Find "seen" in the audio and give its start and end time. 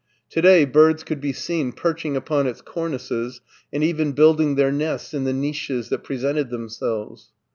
1.31-1.73